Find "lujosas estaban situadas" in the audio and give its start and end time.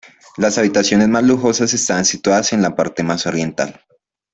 1.23-2.53